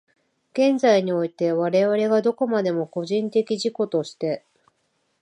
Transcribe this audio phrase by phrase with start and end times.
[0.53, 4.43] 現在において、我々がどこまでも個人的自己として、